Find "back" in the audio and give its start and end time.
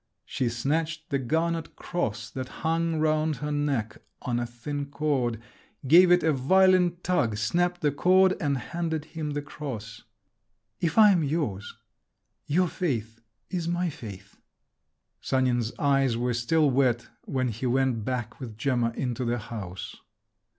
18.03-18.39